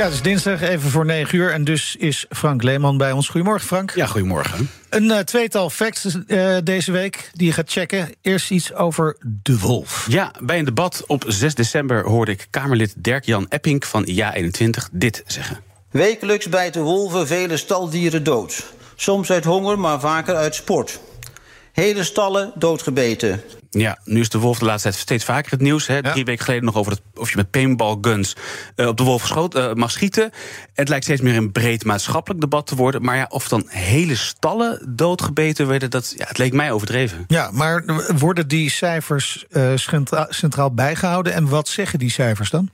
Ja, 0.00 0.06
het 0.06 0.14
is 0.14 0.22
dinsdag 0.22 0.62
even 0.62 0.90
voor 0.90 1.04
9 1.04 1.38
uur 1.38 1.52
en 1.52 1.64
dus 1.64 1.96
is 1.96 2.26
Frank 2.30 2.62
Leeman 2.62 2.96
bij 2.96 3.12
ons. 3.12 3.28
Goedemorgen 3.28 3.66
Frank. 3.66 3.90
Ja, 3.94 4.06
goedemorgen. 4.06 4.70
Een 4.88 5.04
uh, 5.04 5.18
tweetal 5.18 5.70
facts 5.70 6.16
uh, 6.26 6.56
deze 6.64 6.92
week 6.92 7.30
die 7.32 7.46
je 7.46 7.52
gaat 7.52 7.70
checken. 7.70 8.14
Eerst 8.22 8.50
iets 8.50 8.74
over 8.74 9.16
de 9.42 9.58
wolf. 9.58 10.06
Ja, 10.08 10.32
bij 10.40 10.58
een 10.58 10.64
debat 10.64 11.04
op 11.06 11.24
6 11.26 11.54
december 11.54 12.04
hoorde 12.04 12.32
ik 12.32 12.46
Kamerlid 12.50 12.94
Dirk-Jan 12.96 13.46
Epping 13.48 13.84
van 13.84 14.08
Ja21 14.08 14.90
dit 14.92 15.22
zeggen. 15.26 15.60
Wekelijks 15.90 16.48
bijten 16.48 16.82
wolven 16.82 17.26
vele 17.26 17.56
staldieren 17.56 18.24
dood. 18.24 18.72
Soms 18.96 19.30
uit 19.30 19.44
honger, 19.44 19.78
maar 19.78 20.00
vaker 20.00 20.34
uit 20.34 20.54
sport. 20.54 21.00
Hele 21.80 22.04
stallen 22.04 22.52
doodgebeten. 22.54 23.40
Ja, 23.70 23.98
nu 24.04 24.20
is 24.20 24.28
de 24.28 24.38
wolf 24.38 24.58
de 24.58 24.64
laatste 24.64 24.88
tijd 24.88 25.00
steeds 25.00 25.24
vaker 25.24 25.50
het 25.50 25.60
nieuws. 25.60 25.86
Hè. 25.86 25.96
Ja. 25.96 26.12
Drie 26.12 26.24
weken 26.24 26.44
geleden 26.44 26.64
nog 26.64 26.76
over 26.76 26.92
het, 26.92 27.02
of 27.14 27.30
je 27.30 27.36
met 27.36 27.50
paintball 27.50 27.96
guns 28.00 28.36
uh, 28.76 28.86
op 28.86 28.96
de 28.96 29.02
wolf 29.02 29.20
geschoot, 29.20 29.56
uh, 29.56 29.72
mag 29.72 29.90
schieten. 29.90 30.30
Het 30.74 30.88
lijkt 30.88 31.04
steeds 31.04 31.20
meer 31.20 31.36
een 31.36 31.52
breed 31.52 31.84
maatschappelijk 31.84 32.40
debat 32.40 32.66
te 32.66 32.74
worden. 32.74 33.02
Maar 33.02 33.16
ja, 33.16 33.26
of 33.28 33.48
dan 33.48 33.64
hele 33.68 34.16
stallen 34.16 34.94
doodgebeten 34.96 35.66
werden, 35.66 35.90
dat, 35.90 36.14
ja, 36.16 36.24
het 36.28 36.38
leek 36.38 36.52
mij 36.52 36.72
overdreven. 36.72 37.24
Ja, 37.26 37.50
maar 37.52 37.84
worden 38.18 38.48
die 38.48 38.70
cijfers 38.70 39.44
uh, 39.50 39.72
centra 39.74 40.26
centraal 40.30 40.74
bijgehouden? 40.74 41.32
En 41.32 41.48
wat 41.48 41.68
zeggen 41.68 41.98
die 41.98 42.10
cijfers 42.10 42.50
dan? 42.50 42.70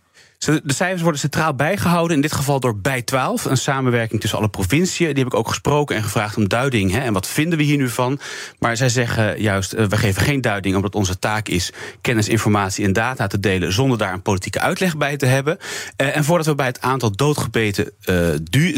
De 0.46 0.72
cijfers 0.74 1.02
worden 1.02 1.20
centraal 1.20 1.54
bijgehouden, 1.54 2.16
in 2.16 2.22
dit 2.22 2.32
geval 2.32 2.60
door 2.60 2.76
Bij 2.76 3.02
12, 3.02 3.44
een 3.44 3.56
samenwerking 3.56 4.20
tussen 4.20 4.38
alle 4.38 4.48
provinciën. 4.48 5.08
Die 5.08 5.24
heb 5.24 5.32
ik 5.32 5.38
ook 5.38 5.48
gesproken 5.48 5.96
en 5.96 6.02
gevraagd 6.02 6.36
om 6.36 6.48
duiding. 6.48 6.90
Hè, 6.90 7.00
en 7.00 7.12
wat 7.12 7.26
vinden 7.26 7.58
we 7.58 7.64
hier 7.64 7.76
nu 7.76 7.88
van? 7.88 8.20
Maar 8.58 8.76
zij 8.76 8.88
zeggen 8.88 9.40
juist, 9.40 9.74
uh, 9.74 9.84
we 9.84 9.96
geven 9.96 10.22
geen 10.22 10.40
duiding, 10.40 10.76
omdat 10.76 10.94
onze 10.94 11.18
taak 11.18 11.48
is 11.48 11.72
kennis, 12.00 12.28
informatie 12.28 12.84
en 12.84 12.92
data 12.92 13.26
te 13.26 13.40
delen 13.40 13.72
zonder 13.72 13.98
daar 13.98 14.12
een 14.12 14.22
politieke 14.22 14.60
uitleg 14.60 14.96
bij 14.96 15.16
te 15.16 15.26
hebben. 15.26 15.58
Uh, 15.96 16.16
en 16.16 16.24
voordat 16.24 16.46
we 16.46 16.54
bij 16.54 16.66
het 16.66 16.80
aantal 16.80 17.10
doodgebeten 17.10 17.90
uh, 18.04 18.28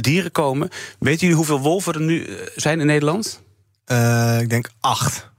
dieren 0.00 0.32
komen, 0.32 0.68
weten 0.98 1.20
jullie 1.20 1.36
hoeveel 1.36 1.60
wolven 1.60 1.94
er 1.94 2.00
nu 2.00 2.26
zijn 2.56 2.80
in 2.80 2.86
Nederland? 2.86 3.42
ik 4.40 4.48
denk 4.48 4.70
acht. 4.80 5.30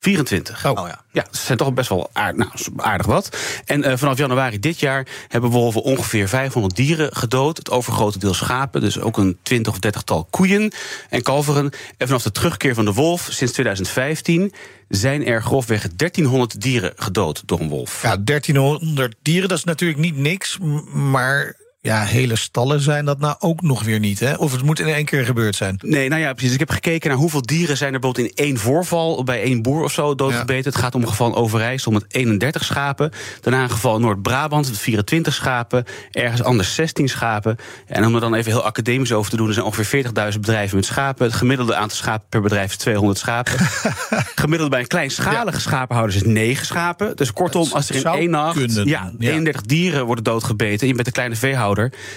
24. 0.00 0.66
Oh, 0.66 0.88
ja. 0.88 1.04
Ja, 1.12 1.22
dat 1.22 1.36
zijn 1.36 1.58
toch 1.58 1.74
best 1.74 1.88
wel 1.88 2.10
aardig, 2.12 2.46
nou, 2.46 2.72
aardig 2.76 3.06
wat. 3.06 3.36
En 3.64 3.86
uh, 3.86 3.96
vanaf 3.96 4.18
januari 4.18 4.58
dit 4.58 4.80
jaar 4.80 5.06
hebben 5.28 5.50
wolven 5.50 5.82
ongeveer 5.82 6.28
500 6.28 6.76
dieren 6.76 7.16
gedood. 7.16 7.56
Het 7.56 7.70
overgrote 7.70 8.18
deel 8.18 8.34
schapen, 8.34 8.80
dus 8.80 9.00
ook 9.00 9.16
een 9.16 9.38
20 9.42 9.72
of 9.72 9.78
30 9.78 10.02
tal 10.02 10.26
koeien 10.30 10.72
en 11.08 11.22
kalveren. 11.22 11.70
En 11.96 12.06
vanaf 12.06 12.22
de 12.22 12.32
terugkeer 12.32 12.74
van 12.74 12.84
de 12.84 12.92
wolf 12.92 13.28
sinds 13.30 13.52
2015 13.52 14.52
zijn 14.88 15.26
er 15.26 15.42
grofweg 15.42 15.88
1300 15.96 16.60
dieren 16.60 16.92
gedood 16.96 17.42
door 17.46 17.60
een 17.60 17.68
wolf. 17.68 18.02
Ja, 18.02 18.16
1300 18.16 19.14
dieren, 19.22 19.48
dat 19.48 19.58
is 19.58 19.64
natuurlijk 19.64 20.00
niet 20.00 20.16
niks, 20.16 20.58
maar 20.92 21.56
ja, 21.80 22.04
hele 22.04 22.36
stallen 22.36 22.80
zijn 22.80 23.04
dat 23.04 23.18
nou 23.18 23.36
ook 23.38 23.60
nog 23.60 23.82
weer 23.82 23.98
niet, 23.98 24.20
hè? 24.20 24.34
Of 24.34 24.52
het 24.52 24.62
moet 24.62 24.78
in 24.78 24.86
één 24.86 25.04
keer 25.04 25.24
gebeurd 25.24 25.56
zijn? 25.56 25.78
Nee, 25.82 26.08
nou 26.08 26.20
ja, 26.20 26.32
precies. 26.32 26.52
Ik 26.52 26.58
heb 26.58 26.70
gekeken 26.70 27.08
naar 27.08 27.18
hoeveel 27.18 27.42
dieren 27.42 27.76
zijn 27.76 27.94
er 27.94 28.00
bijvoorbeeld 28.00 28.36
in 28.36 28.44
één 28.44 28.56
voorval... 28.56 29.24
bij 29.24 29.42
één 29.42 29.62
boer 29.62 29.84
of 29.84 29.92
zo 29.92 30.14
doodgebeten. 30.14 30.56
Ja. 30.56 30.70
Het 30.70 30.76
gaat 30.76 30.94
om 30.94 31.02
een 31.02 31.08
geval 31.08 31.34
Overijssel 31.34 31.92
met 31.92 32.04
31 32.08 32.64
schapen. 32.64 33.10
Daarna 33.40 33.62
een 33.62 33.70
geval 33.70 34.00
Noord-Brabant 34.00 34.68
met 34.68 34.78
24 34.78 35.34
schapen. 35.34 35.84
Ergens 36.10 36.42
anders 36.42 36.74
16 36.74 37.08
schapen. 37.08 37.56
En 37.86 38.06
om 38.06 38.14
er 38.14 38.20
dan 38.20 38.34
even 38.34 38.52
heel 38.52 38.64
academisch 38.64 39.12
over 39.12 39.30
te 39.30 39.36
doen... 39.36 39.48
er 39.48 39.54
zijn 39.54 39.66
ongeveer 39.66 40.04
40.000 40.32 40.40
bedrijven 40.40 40.76
met 40.76 40.86
schapen. 40.86 41.26
Het 41.26 41.34
gemiddelde 41.34 41.74
aantal 41.74 41.96
schapen 41.96 42.28
per 42.28 42.40
bedrijf 42.40 42.70
is 42.70 42.76
200 42.76 43.18
schapen. 43.18 43.52
Gemiddeld 44.34 44.70
bij 44.70 44.80
een 44.80 44.86
kleinschalige 44.86 45.56
ja. 45.56 45.62
schapenhouder 45.62 46.16
is 46.16 46.22
9 46.22 46.66
schapen. 46.66 47.16
Dus 47.16 47.32
kortom, 47.32 47.68
als 47.72 47.88
er 47.88 47.94
in 47.94 48.04
één 48.04 48.30
nacht 48.30 48.84
ja, 48.84 49.12
31 49.18 49.62
dieren 49.62 50.06
worden 50.06 50.24
doodgebeten... 50.24 50.80
en 50.80 50.86
je 50.86 50.94
bent 50.94 51.06
een 51.06 51.12
kleine 51.12 51.36
veehouder 51.36 51.67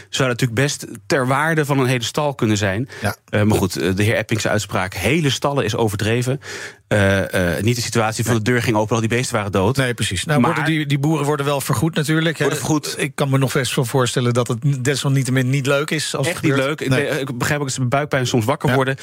zou 0.10 0.30
natuurlijk 0.30 0.62
best 0.62 0.86
ter 1.06 1.28
waarde 1.28 1.66
van 1.66 1.80
een 1.80 1.86
hele 1.86 2.04
stal 2.04 2.36
kunnen 2.36 2.58
zijn. 2.58 2.90
Ja. 3.02 3.16
Uh, 3.30 3.42
maar 3.42 3.58
goed, 3.58 3.98
de 3.98 4.04
heer 4.04 4.16
Eppings 4.16 4.48
uitspraak: 4.48 4.94
hele 4.94 5.30
stallen 5.30 5.66
is 5.66 5.76
overdreven. 5.76 6.40
Uh, 6.88 7.18
uh, 7.18 7.62
niet 7.62 7.76
de 7.76 7.82
situatie 7.82 8.26
van 8.26 8.36
de 8.36 8.42
deur 8.42 8.62
ging 8.62 8.78
open, 8.78 8.96
al 8.96 9.02
die 9.02 9.10
beesten 9.10 9.36
waren 9.36 9.52
dood. 9.52 9.78
Nee, 9.78 9.94
precies. 9.94 10.26
Nou, 10.26 10.40
maar, 10.40 10.54
worden 10.54 10.74
die, 10.74 10.86
die 10.86 11.00
boeren 11.00 11.26
worden 11.26 11.46
wel 11.46 11.62
vergoed 11.62 11.96
natuurlijk. 11.96 12.38
Worden 12.38 12.58
vergoed. 12.58 12.96
Ik 12.98 13.16
kan 13.16 13.30
me 13.30 13.38
nog 13.38 13.54
best 13.54 13.76
wel 13.76 13.86
voorstellen 13.86 14.34
dat 14.34 14.48
het 14.48 14.84
desalniettemin 14.84 15.50
niet 15.50 15.66
leuk 15.66 15.92
is. 15.92 16.16
Als 16.16 16.28
Echt 16.28 16.42
niet 16.42 16.56
leuk. 16.56 16.90
Nee. 16.90 17.08
Ik 17.08 17.38
begrijp 17.38 17.60
ook 17.60 17.66
dat 17.66 17.76
ze 17.76 17.86
buikpijn 17.86 18.28
soms 18.28 18.46
wakker 18.46 18.70
ja. 18.70 18.76
worden. 18.76 18.98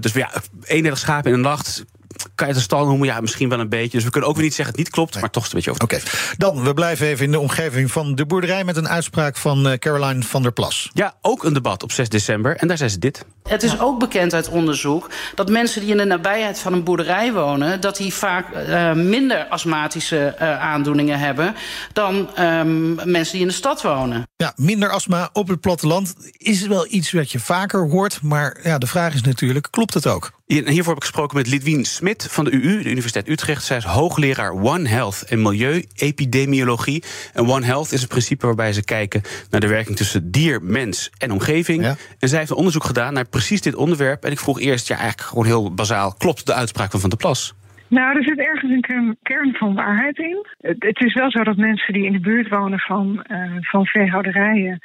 dus 0.00 0.12
ja, 0.12 0.30
31 0.64 0.98
schapen 0.98 1.30
in 1.30 1.36
een 1.36 1.42
nacht 1.42 1.84
kan 2.22 2.46
je 2.46 2.52
het 2.52 2.56
een 2.56 2.60
stal 2.60 2.86
noemen? 2.86 3.06
Ja, 3.06 3.20
misschien 3.20 3.48
wel 3.48 3.60
een 3.60 3.68
beetje. 3.68 3.96
Dus 3.96 4.04
we 4.04 4.10
kunnen 4.10 4.28
ook 4.28 4.36
weer 4.36 4.44
niet 4.44 4.54
zeggen 4.54 4.74
het 4.74 4.84
niet 4.84 4.94
klopt, 4.94 5.12
nee. 5.12 5.20
maar 5.20 5.30
toch 5.30 5.44
een 5.44 5.50
beetje 5.52 5.70
over. 5.70 5.82
Oké, 5.82 5.94
okay. 5.94 6.08
dan 6.36 6.62
we 6.62 6.74
blijven 6.74 7.06
even 7.06 7.24
in 7.24 7.30
de 7.30 7.38
omgeving 7.38 7.92
van 7.92 8.14
de 8.14 8.26
boerderij 8.26 8.64
met 8.64 8.76
een 8.76 8.88
uitspraak 8.88 9.36
van 9.36 9.76
Caroline 9.78 10.22
van 10.22 10.42
der 10.42 10.52
Plas. 10.52 10.90
Ja, 10.92 11.14
ook 11.22 11.44
een 11.44 11.52
debat 11.52 11.82
op 11.82 11.92
6 11.92 12.08
december. 12.08 12.56
En 12.56 12.68
daar 12.68 12.76
zei 12.76 12.90
ze 12.90 12.98
dit. 12.98 13.24
Het 13.48 13.62
is 13.62 13.80
ook 13.80 13.98
bekend 13.98 14.34
uit 14.34 14.48
onderzoek 14.48 15.10
dat 15.34 15.50
mensen 15.50 15.80
die 15.80 15.90
in 15.90 15.96
de 15.96 16.04
nabijheid 16.04 16.58
van 16.58 16.72
een 16.72 16.84
boerderij 16.84 17.32
wonen, 17.32 17.80
dat 17.80 17.96
die 17.96 18.14
vaak 18.14 18.56
uh, 18.56 18.92
minder 18.92 19.46
astmatische 19.46 20.34
uh, 20.40 20.60
aandoeningen 20.60 21.18
hebben 21.18 21.54
dan 21.92 22.28
um, 22.38 22.94
mensen 22.94 23.32
die 23.32 23.40
in 23.40 23.48
de 23.48 23.52
stad 23.52 23.82
wonen. 23.82 24.27
Ja, 24.42 24.52
minder 24.56 24.90
astma 24.90 25.30
op 25.32 25.48
het 25.48 25.60
platteland 25.60 26.14
is 26.36 26.66
wel 26.66 26.86
iets 26.90 27.12
wat 27.12 27.32
je 27.32 27.40
vaker 27.40 27.88
hoort. 27.88 28.22
Maar 28.22 28.58
ja, 28.62 28.78
de 28.78 28.86
vraag 28.86 29.14
is 29.14 29.22
natuurlijk, 29.22 29.68
klopt 29.70 29.94
het 29.94 30.06
ook? 30.06 30.32
Hiervoor 30.46 30.86
heb 30.86 30.96
ik 30.96 31.02
gesproken 31.02 31.36
met 31.36 31.46
Lidwien 31.46 31.84
Smit 31.84 32.26
van 32.30 32.44
de 32.44 32.50
UU, 32.50 32.82
de 32.82 32.90
Universiteit 32.90 33.28
Utrecht. 33.28 33.64
Zij 33.64 33.76
is 33.76 33.84
hoogleraar 33.84 34.52
One 34.52 34.88
Health 34.88 35.22
en 35.22 35.42
milieuepidemiologie. 35.42 37.02
En 37.32 37.48
One 37.48 37.66
Health 37.66 37.92
is 37.92 38.02
een 38.02 38.08
principe 38.08 38.46
waarbij 38.46 38.72
ze 38.72 38.82
kijken 38.82 39.22
naar 39.50 39.60
de 39.60 39.66
werking 39.66 39.96
tussen 39.96 40.30
dier, 40.30 40.62
mens 40.62 41.10
en 41.18 41.32
omgeving. 41.32 41.82
Ja. 41.82 41.96
En 42.18 42.28
zij 42.28 42.38
heeft 42.38 42.50
een 42.50 42.56
onderzoek 42.56 42.84
gedaan 42.84 43.12
naar 43.12 43.28
precies 43.28 43.60
dit 43.60 43.74
onderwerp. 43.74 44.24
En 44.24 44.32
ik 44.32 44.38
vroeg 44.38 44.60
eerst, 44.60 44.88
ja, 44.88 44.96
eigenlijk 44.96 45.28
gewoon 45.28 45.46
heel 45.46 45.74
bazaal, 45.74 46.14
klopt 46.14 46.46
de 46.46 46.54
uitspraak 46.54 46.90
van 46.90 47.00
Van 47.00 47.08
der 47.08 47.18
Plas? 47.18 47.54
Nou, 47.88 48.16
er 48.16 48.24
zit 48.24 48.38
ergens 48.38 48.88
een 48.88 49.16
kern, 49.22 49.54
van 49.54 49.74
waarheid 49.74 50.18
in. 50.18 50.46
Het, 50.60 50.76
het, 50.78 51.00
is 51.00 51.14
wel 51.14 51.30
zo 51.30 51.42
dat 51.42 51.56
mensen 51.56 51.92
die 51.92 52.04
in 52.04 52.12
de 52.12 52.20
buurt 52.20 52.48
wonen 52.48 52.78
van, 52.78 53.24
uh, 53.30 53.56
van 53.60 53.86
veehouderijen. 53.86 54.80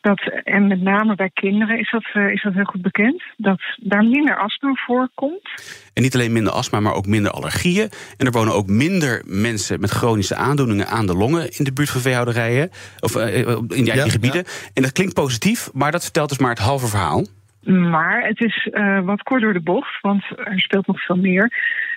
Dat, 0.00 0.30
en 0.44 0.66
met 0.66 0.82
name 0.82 1.14
bij 1.14 1.30
kinderen 1.34 1.78
is 1.78 1.90
dat, 1.90 2.04
uh, 2.14 2.32
is 2.32 2.42
dat 2.42 2.54
heel 2.54 2.64
goed 2.64 2.82
bekend. 2.82 3.22
Dat 3.36 3.60
daar 3.76 4.04
minder 4.04 4.36
astma 4.36 4.70
voorkomt. 4.74 5.48
En 5.94 6.02
niet 6.02 6.14
alleen 6.14 6.32
minder 6.32 6.52
astma, 6.52 6.80
maar 6.80 6.94
ook 6.94 7.06
minder 7.06 7.32
allergieën. 7.32 7.88
En 8.16 8.26
er 8.26 8.32
wonen 8.32 8.54
ook 8.54 8.66
minder 8.66 9.22
mensen 9.26 9.80
met 9.80 9.90
chronische 9.90 10.34
aandoeningen 10.36 10.86
aan 10.86 11.06
de 11.06 11.14
longen 11.14 11.50
in 11.58 11.64
de 11.64 11.72
buurt 11.72 11.90
van 11.90 12.00
veehouderijen. 12.00 12.70
Of 13.00 13.16
uh, 13.16 13.48
in 13.48 13.66
die 13.68 13.94
ja, 13.94 14.08
gebieden. 14.08 14.42
Ja. 14.44 14.70
En 14.74 14.82
dat 14.82 14.92
klinkt 14.92 15.14
positief, 15.14 15.70
maar 15.72 15.92
dat 15.92 16.02
vertelt 16.02 16.28
dus 16.28 16.38
maar 16.38 16.50
het 16.50 16.58
halve 16.58 16.86
verhaal. 16.86 17.26
Maar 17.66 18.26
het 18.26 18.40
is 18.40 18.68
uh, 18.72 19.00
wat 19.00 19.22
kort 19.22 19.42
door 19.42 19.52
de 19.52 19.62
bocht, 19.62 20.00
want 20.00 20.24
er 20.36 20.60
speelt 20.60 20.86
nog 20.86 21.04
veel 21.04 21.16
meer. 21.16 21.52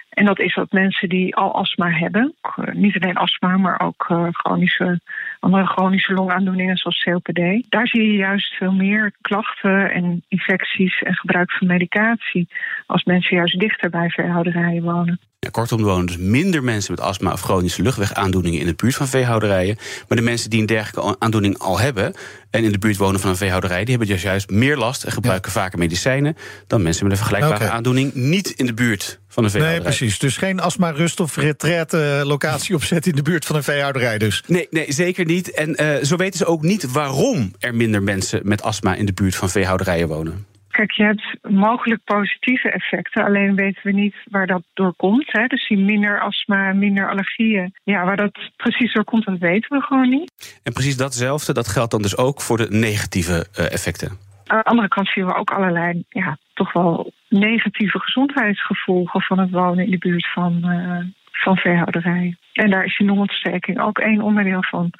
En 0.09 0.25
dat 0.25 0.39
is 0.39 0.53
dat 0.53 0.71
mensen 0.71 1.09
die 1.09 1.35
al 1.35 1.55
astma 1.55 1.89
hebben, 1.89 2.35
niet 2.71 2.95
alleen 2.95 3.17
astma, 3.17 3.57
maar 3.57 3.81
ook 3.81 4.07
uh, 4.11 4.27
chronische, 4.31 4.99
andere 5.39 5.65
chronische 5.65 6.13
longaandoeningen 6.13 6.77
zoals 6.77 7.03
COPD. 7.03 7.69
Daar 7.69 7.87
zie 7.87 8.03
je 8.03 8.17
juist 8.17 8.53
veel 8.53 8.71
meer 8.71 9.13
klachten 9.21 9.91
en 9.91 10.23
infecties 10.27 11.01
en 11.01 11.15
gebruik 11.15 11.51
van 11.51 11.67
medicatie 11.67 12.47
als 12.85 13.03
mensen 13.03 13.35
juist 13.35 13.59
dichter 13.59 13.89
bij 13.89 14.09
veehouderijen 14.09 14.83
wonen. 14.83 15.19
Ja, 15.39 15.49
kortom, 15.49 15.79
er 15.79 15.85
wonen 15.85 16.05
dus 16.05 16.17
minder 16.17 16.63
mensen 16.63 16.91
met 16.91 17.01
astma 17.01 17.31
of 17.31 17.41
chronische 17.41 17.81
luchtwegaandoeningen 17.81 18.59
in 18.59 18.65
de 18.65 18.73
buurt 18.75 18.95
van 18.95 19.07
veehouderijen. 19.07 19.77
Maar 20.07 20.17
de 20.17 20.23
mensen 20.23 20.49
die 20.49 20.59
een 20.59 20.65
dergelijke 20.65 21.15
aandoening 21.19 21.57
al 21.57 21.79
hebben 21.79 22.13
en 22.49 22.63
in 22.63 22.71
de 22.71 22.77
buurt 22.77 22.97
wonen 22.97 23.19
van 23.19 23.29
een 23.29 23.35
veehouderij, 23.35 23.79
die 23.79 23.89
hebben 23.89 24.07
dus 24.07 24.21
juist 24.21 24.49
meer 24.49 24.77
last 24.77 25.03
en 25.03 25.11
gebruiken 25.11 25.51
ja. 25.53 25.59
vaker 25.59 25.79
medicijnen 25.79 26.37
dan 26.67 26.81
mensen 26.81 27.03
met 27.03 27.11
een 27.11 27.17
vergelijkbare 27.17 27.63
okay. 27.63 27.75
aandoening 27.75 28.13
niet 28.13 28.49
in 28.49 28.65
de 28.65 28.73
buurt 28.73 29.19
van 29.27 29.43
een 29.43 29.49
veehouderij. 29.49 29.83
Nee, 29.83 29.97
precies. 29.97 30.19
Dus 30.19 30.37
geen 30.37 30.59
astma, 30.59 30.89
rust 30.89 31.19
of 31.19 31.35
retraite 31.35 32.21
locatie 32.25 32.75
opzetten 32.75 33.11
in 33.11 33.17
de 33.17 33.23
buurt 33.23 33.45
van 33.45 33.55
een 33.55 33.63
veehouderij 33.63 34.17
dus. 34.17 34.43
Nee, 34.47 34.67
nee 34.69 34.93
zeker 34.93 35.25
niet. 35.25 35.51
En 35.51 35.83
uh, 35.83 36.03
zo 36.03 36.15
weten 36.15 36.37
ze 36.37 36.45
ook 36.45 36.61
niet 36.61 36.91
waarom 36.91 37.53
er 37.59 37.75
minder 37.75 38.03
mensen 38.03 38.41
met 38.43 38.61
astma 38.61 38.95
in 38.95 39.05
de 39.05 39.13
buurt 39.13 39.35
van 39.35 39.49
veehouderijen 39.49 40.07
wonen. 40.07 40.45
Kijk, 40.79 40.91
je 40.91 41.03
hebt 41.03 41.37
mogelijk 41.41 42.03
positieve 42.03 42.71
effecten, 42.71 43.23
alleen 43.23 43.55
weten 43.55 43.81
we 43.83 43.91
niet 43.91 44.15
waar 44.23 44.47
dat 44.47 44.63
door 44.73 44.93
komt. 44.95 45.31
Hè? 45.31 45.47
Dus 45.47 45.67
die 45.67 45.77
minder 45.77 46.21
astma, 46.21 46.73
minder 46.73 47.09
allergieën. 47.09 47.73
Ja, 47.83 48.05
waar 48.05 48.17
dat 48.17 48.39
precies 48.55 48.93
door 48.93 49.03
komt, 49.03 49.25
dat 49.25 49.37
weten 49.37 49.77
we 49.77 49.83
gewoon 49.83 50.09
niet. 50.09 50.59
En 50.63 50.73
precies 50.73 50.97
datzelfde, 50.97 51.53
dat 51.53 51.67
geldt 51.67 51.91
dan 51.91 52.01
dus 52.01 52.17
ook 52.17 52.41
voor 52.41 52.57
de 52.57 52.67
negatieve 52.69 53.47
uh, 53.59 53.71
effecten. 53.71 54.09
Aan 54.45 54.57
de 54.57 54.63
andere 54.63 54.87
kant 54.87 55.07
zien 55.07 55.25
we 55.25 55.35
ook 55.35 55.51
allerlei, 55.51 56.03
ja, 56.09 56.37
toch 56.53 56.73
wel 56.73 57.11
negatieve 57.29 57.99
gezondheidsgevolgen 57.99 59.21
van 59.21 59.39
het 59.39 59.49
wonen 59.49 59.85
in 59.85 59.91
de 59.91 59.97
buurt 59.97 60.31
van, 60.33 60.61
uh, 60.63 61.05
van 61.41 61.57
veehouderij. 61.57 62.35
En 62.53 62.69
daar 62.69 62.85
is 62.85 62.97
die 62.97 63.07
longontsteking 63.07 63.79
ook 63.79 63.99
één 63.99 64.21
onderdeel 64.21 64.63
van. 64.63 64.91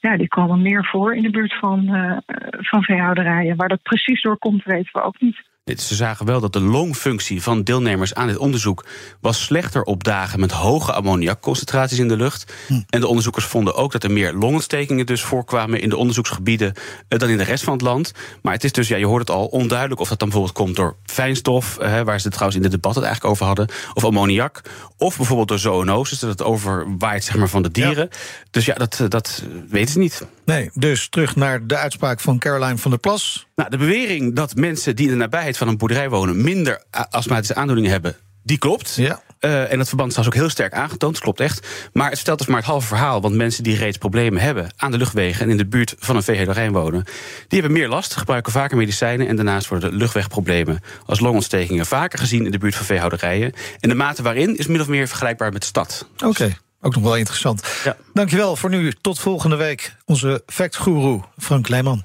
Ja, 0.00 0.16
die 0.16 0.28
komen 0.28 0.62
meer 0.62 0.84
voor 0.84 1.14
in 1.14 1.22
de 1.22 1.30
buurt 1.30 1.54
van, 1.58 1.96
uh, 1.96 2.16
van 2.50 2.82
veehouderijen. 2.82 3.56
Waar 3.56 3.68
dat 3.68 3.82
precies 3.82 4.22
door 4.22 4.38
komt, 4.38 4.64
weten 4.64 4.92
we 4.92 5.02
ook 5.02 5.20
niet. 5.20 5.42
Ze 5.64 5.94
zagen 5.94 6.26
wel 6.26 6.40
dat 6.40 6.52
de 6.52 6.60
longfunctie 6.60 7.42
van 7.42 7.62
deelnemers 7.62 8.14
aan 8.14 8.26
dit 8.26 8.36
onderzoek 8.36 8.84
was 9.20 9.42
slechter 9.42 9.82
op 9.82 10.04
dagen 10.04 10.40
met 10.40 10.52
hoge 10.52 10.92
ammoniakconcentraties 10.92 11.98
in 11.98 12.08
de 12.08 12.16
lucht. 12.16 12.52
Hm. 12.66 12.80
En 12.88 13.00
de 13.00 13.06
onderzoekers 13.06 13.44
vonden 13.44 13.74
ook 13.74 13.92
dat 13.92 14.04
er 14.04 14.10
meer 14.10 14.32
longontstekingen 14.32 15.06
dus 15.06 15.22
voorkwamen 15.22 15.80
in 15.80 15.88
de 15.88 15.96
onderzoeksgebieden 15.96 16.74
eh, 17.08 17.18
dan 17.18 17.28
in 17.28 17.36
de 17.36 17.44
rest 17.44 17.64
van 17.64 17.72
het 17.72 17.82
land. 17.82 18.12
Maar 18.42 18.52
het 18.52 18.64
is 18.64 18.72
dus, 18.72 18.88
ja, 18.88 18.96
je 18.96 19.06
hoort 19.06 19.28
het 19.28 19.36
al, 19.36 19.46
onduidelijk 19.46 20.00
of 20.00 20.08
dat 20.08 20.18
dan 20.18 20.28
bijvoorbeeld 20.28 20.58
komt 20.58 20.76
door 20.76 20.96
fijnstof, 21.04 21.78
eh, 21.78 22.00
waar 22.00 22.18
ze 22.18 22.24
het 22.24 22.32
trouwens 22.32 22.56
in 22.56 22.62
de 22.62 22.76
debat 22.76 22.94
het 22.94 23.04
eigenlijk 23.04 23.34
over 23.34 23.46
hadden, 23.46 23.68
of 23.94 24.04
ammoniak, 24.04 24.60
of 24.96 25.16
bijvoorbeeld 25.16 25.48
door 25.48 25.58
zoonoses, 25.58 26.18
dat 26.18 26.30
het 26.30 26.42
overwaait 26.42 27.24
zeg 27.24 27.36
maar, 27.36 27.48
van 27.48 27.62
de 27.62 27.70
dieren. 27.70 28.08
Dus 28.50 28.64
ja, 28.64 28.74
dat, 28.74 29.00
dat 29.08 29.42
weten 29.68 29.92
ze 29.92 29.98
niet. 29.98 30.26
Nee, 30.44 30.70
dus 30.74 31.08
terug 31.08 31.36
naar 31.36 31.66
de 31.66 31.76
uitspraak 31.76 32.20
van 32.20 32.38
Caroline 32.38 32.78
van 32.78 32.90
der 32.90 33.00
Plas. 33.00 33.46
Nou, 33.56 33.70
de 33.70 33.76
bewering 33.76 34.34
dat 34.34 34.54
mensen 34.54 34.96
die 34.96 35.06
in 35.06 35.12
de 35.12 35.18
nabijheid 35.18 35.53
van 35.56 35.68
een 35.68 35.76
boerderij 35.76 36.08
wonen 36.08 36.42
minder 36.42 36.84
astmatische 37.10 37.54
aandoeningen 37.54 37.90
hebben, 37.90 38.16
die 38.42 38.58
klopt. 38.58 38.94
Ja. 38.94 39.22
Uh, 39.40 39.72
en 39.72 39.78
dat 39.78 39.88
verband 39.88 40.18
is 40.18 40.26
ook 40.26 40.34
heel 40.34 40.48
sterk 40.48 40.72
aangetoond, 40.72 41.18
klopt 41.18 41.40
echt. 41.40 41.66
Maar 41.92 42.10
het 42.10 42.18
stelt 42.18 42.38
dus 42.38 42.46
maar 42.46 42.56
het 42.56 42.66
halve 42.66 42.86
verhaal. 42.86 43.20
Want 43.20 43.34
mensen 43.34 43.62
die 43.62 43.76
reeds 43.76 43.98
problemen 43.98 44.40
hebben 44.40 44.72
aan 44.76 44.90
de 44.90 44.98
luchtwegen 44.98 45.44
en 45.44 45.50
in 45.50 45.56
de 45.56 45.66
buurt 45.66 45.94
van 45.98 46.16
een 46.16 46.22
veehouderij 46.22 46.70
wonen, 46.70 47.04
die 47.48 47.60
hebben 47.60 47.72
meer 47.72 47.88
last, 47.88 48.14
gebruiken 48.14 48.52
vaker 48.52 48.76
medicijnen. 48.76 49.28
En 49.28 49.36
daarnaast 49.36 49.68
worden 49.68 49.90
de 49.90 49.96
luchtwegproblemen 49.96 50.80
als 51.06 51.20
longontstekingen 51.20 51.86
vaker 51.86 52.18
gezien 52.18 52.44
in 52.44 52.50
de 52.50 52.58
buurt 52.58 52.74
van 52.74 52.84
veehouderijen. 52.84 53.52
En 53.80 53.88
de 53.88 53.94
mate 53.94 54.22
waarin 54.22 54.56
is 54.56 54.66
min 54.66 54.80
of 54.80 54.88
meer 54.88 55.08
vergelijkbaar 55.08 55.52
met 55.52 55.60
de 55.60 55.66
stad. 55.66 56.08
Oké. 56.24 56.56
Ook 56.80 56.94
nog 56.94 57.02
wel 57.02 57.16
interessant. 57.16 57.62
Ja. 57.84 57.96
Dankjewel 58.12 58.56
voor 58.56 58.70
nu. 58.70 58.92
Tot 59.00 59.18
volgende 59.18 59.56
week. 59.56 59.94
Onze 60.04 60.42
fact-guru 60.46 61.20
Frank 61.38 61.68
Leijman. 61.68 62.04